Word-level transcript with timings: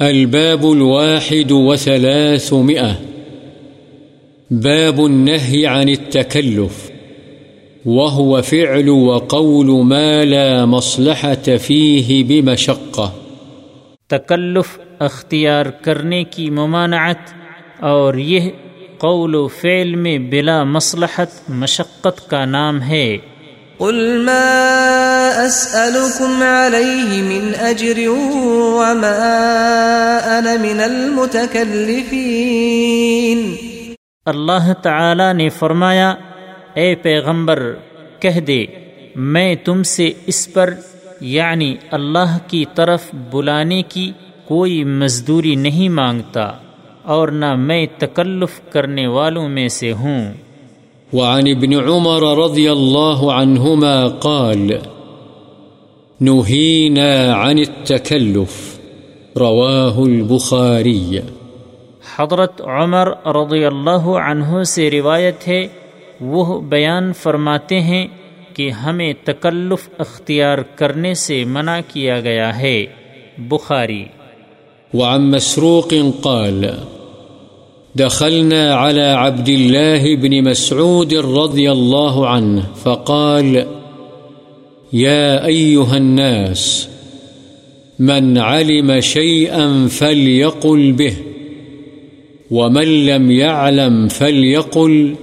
الباب 0.00 0.66
الواحد 0.66 1.52
وثلاثمئة 1.52 2.92
باب 4.50 5.00
النهي 5.00 5.66
عن 5.66 5.88
التكلف. 5.88 6.90
وهو 7.86 8.40
فعل 8.42 8.88
وقول 8.88 9.66
ما 9.66 10.24
لا 10.24 10.64
مصلحة 10.64 11.50
فيه 11.62 12.22
بمشقة. 12.26 13.08
تکلف 14.08 14.78
اختیار 14.98 15.66
کرنے 15.66 16.24
کی 16.24 16.50
ممانعت 16.50 17.34
اور 17.80 18.14
یہ 18.14 18.40
قول 18.98 19.34
و 19.34 19.48
فعل 19.48 19.94
میں 19.94 20.18
بلا 20.18 20.64
مصلحت، 20.64 21.50
مشقت 21.50 22.30
کا 22.30 22.44
نام 22.44 22.82
ہے۔ 22.82 23.18
قل 23.78 24.24
ما 24.24 24.48
أسألكم 25.46 26.42
عليه 26.42 27.10
من 27.22 27.44
أجر 27.60 27.98
وما 28.78 29.18
أنا 30.38 30.54
من 30.62 30.80
المتكلفين. 30.80 32.12
اللہ 34.26 34.72
تعالی 34.82 35.28
نے 35.32 35.48
فرمایا، 35.48 36.10
اے 36.74 36.88
پیغمبر، 37.02 37.58
کہہ 38.20 38.40
دے، 38.40 38.60
میں 39.16 39.54
تم 39.64 39.78
سے 39.82 40.06
اس 40.26 40.40
پر 40.52 40.68
یعنی 41.20 41.70
اللہ 41.90 42.30
کی 42.46 42.64
طرف 42.74 43.02
بلانے 43.30 43.80
کی 43.88 44.12
کوئی 44.44 44.84
مزدوری 44.84 45.54
نہیں 45.54 45.88
مانگتا، 45.88 46.46
اور 47.02 47.28
نہ 47.28 47.50
میں 47.54 47.86
تکلف 47.98 48.52
کرنے 48.72 49.06
والوں 49.06 49.48
میں 49.48 49.68
سے 49.68 49.92
ہوں۔ 49.92 50.22
وعن 51.12 51.48
ابن 51.48 51.72
عمر 51.74 52.44
رضي 52.44 52.72
الله 52.72 53.32
عنهما 53.32 54.08
قال 54.08 54.70
نهينا 56.20 57.32
عن 57.32 57.58
التكلف 57.58 58.78
رواه 59.36 60.04
البخاري 60.04 61.18
حضرت 62.16 62.60
عمر 62.60 63.08
رضی 63.26 63.64
اللہ 63.64 64.08
عنہ 64.24 64.62
سے 64.62 64.90
روایت 64.90 65.48
ہے 65.48 65.68
وہ 66.20 66.60
بیان 66.60 67.12
فرماتے 67.12 67.80
ہیں 67.80 68.06
کہ 68.54 68.70
ہمیں 68.70 69.12
تکلف 69.24 69.88
اختیار 69.98 70.58
کرنے 70.58 71.14
سے 71.14 71.44
منع 71.44 71.78
کیا 71.88 72.20
گیا 72.20 72.58
ہے۔ 72.58 72.86
بخاری۔ 73.38 74.04
وعن 74.94 75.30
مسروق 75.30 75.94
قال 76.22 76.64
دخلنا 77.96 78.74
على 78.74 79.02
عبد 79.02 79.48
الله 79.48 80.16
بن 80.16 80.44
مسعود 80.44 81.14
رضي 81.14 81.72
الله 81.72 82.28
عنه 82.28 82.64
فقال، 82.84 83.66
يا 84.92 85.46
أيها 85.46 85.96
الناس، 85.96 86.88
من 87.98 88.38
علم 88.38 89.00
شيئا 89.00 89.86
فليقل 89.86 90.92
به، 90.92 91.14
ومن 92.50 93.06
لم 93.06 93.30
يعلم 93.30 94.08
فليقل، 94.08 95.14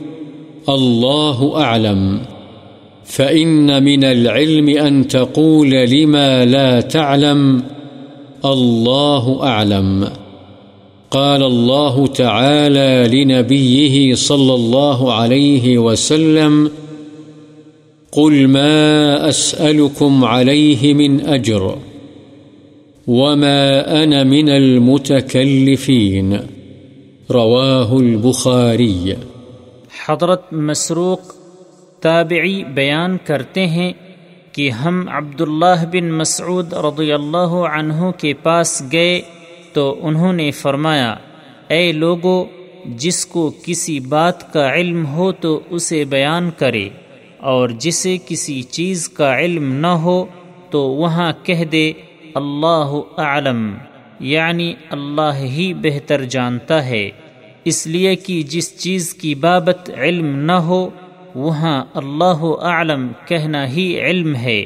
الله 0.69 1.61
أعلم، 1.61 2.19
فإن 3.05 3.83
من 3.83 4.03
العلم 4.03 4.69
أن 4.69 5.07
تقول 5.07 5.69
لما 5.69 6.45
لا 6.45 6.81
تعلم، 6.81 7.63
الله 8.45 9.43
أعلم. 9.43 10.09
قال 11.11 11.43
الله 11.43 12.07
تعالى 12.07 13.23
لنبيه 13.23 14.15
صلى 14.15 14.53
الله 14.53 15.13
عليه 15.13 15.77
وسلم، 15.77 16.71
قل 18.13 18.47
ما 18.47 19.29
أسألكم 19.29 20.25
عليه 20.25 20.93
من 20.93 21.21
أجر 21.21 21.77
وما 23.07 24.03
أنا 24.03 24.23
من 24.23 24.49
المتكلفين 24.49 26.39
رواه 27.31 27.99
البخاري 27.99 29.17
حضرت 30.05 30.53
مسروق 30.53 31.33
تابعی 32.01 32.63
بیان 32.63 33.17
کرتے 33.25 33.65
ہیں 33.67 33.91
کہ 34.51 34.69
ہم 34.69 35.09
عبداللہ 35.09 35.85
بن 35.91 36.11
مسعود 36.11 36.73
رضی 36.73 37.11
اللہ 37.11 37.53
عنہ 37.71 38.11
کے 38.17 38.33
پاس 38.33 38.81
گئے 38.91 39.21
تو 39.73 39.99
انہوں 40.01 40.33
نے 40.33 40.49
فرمایا، 40.51 41.15
اے 41.67 41.91
لوگو، 41.91 42.43
جس 42.97 43.25
کو 43.25 43.51
کسی 43.65 43.99
بات 43.99 44.51
کا 44.53 44.73
علم 44.73 45.05
ہو 45.05 45.31
تو 45.31 45.59
اسے 45.69 46.03
بیان 46.05 46.49
کرے، 46.57 46.87
اور 47.37 47.69
جسے 47.69 48.17
کسی 48.25 48.61
چیز 48.61 49.07
کا 49.09 49.39
علم 49.39 49.71
نہ 49.75 49.93
ہو 50.03 50.25
تو 50.69 50.81
وہاں 50.81 51.31
کہہ 51.43 51.63
دے، 51.63 51.91
اللہ 52.35 52.91
اعلم 53.17 53.71
یعنی 54.19 54.73
اللہ 54.89 55.35
ہی 55.35 55.73
بہتر 55.73 56.23
جانتا 56.25 56.85
ہے۔ 56.85 57.09
اس 57.65 57.85
لیے 57.87 58.15
کہ 58.15 58.41
جس 58.43 58.77
چیز 58.77 59.13
کی 59.13 59.35
بابت 59.35 59.89
علم 59.97 60.35
نہ 60.45 60.51
ہو، 60.51 60.89
وہاں 61.35 61.83
اللہ 61.93 62.43
اعلم 62.61 63.07
کہنا 63.25 63.67
ہی 63.69 63.87
علم 64.01 64.35
ہے۔ 64.35 64.61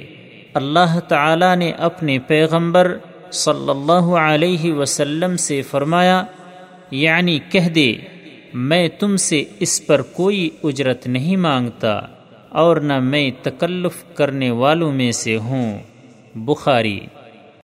اللہ 0.54 1.00
تعالی 1.08 1.56
نے 1.56 1.72
اپنے 1.80 2.18
پیغمبر 2.20 2.98
صلی 3.34 3.70
اللہ 3.70 4.10
علیہ 4.16 4.74
وسلم 4.74 5.38
سے 5.38 5.62
فرمایا 5.62 6.24
یعنی 6.92 7.40
کہہ 7.50 7.70
دے، 7.70 7.94
میں 8.54 8.88
تم 9.00 9.18
سے 9.18 9.44
اس 9.60 9.86
پر 9.86 10.02
کوئی 10.02 10.50
اجرت 10.64 11.08
نہیں 11.08 11.36
مانگتا 11.36 12.00
اور 12.50 12.78
نہ 12.78 13.00
میں 13.00 13.32
تکلف 13.42 14.16
کرنے 14.16 14.52
والوں 14.52 14.92
میں 14.92 15.12
سے 15.12 15.38
ہوں۔ 15.38 15.80
بخاری 16.36 17.00